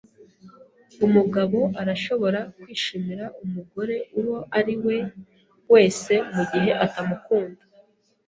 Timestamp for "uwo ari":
4.19-4.75